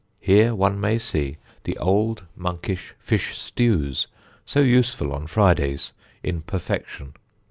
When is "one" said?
0.55-0.79